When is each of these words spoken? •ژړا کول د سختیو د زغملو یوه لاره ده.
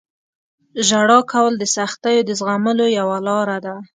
•ژړا 0.87 1.19
کول 1.31 1.53
د 1.59 1.63
سختیو 1.75 2.25
د 2.27 2.31
زغملو 2.39 2.85
یوه 2.99 3.17
لاره 3.27 3.57
ده. 3.65 3.75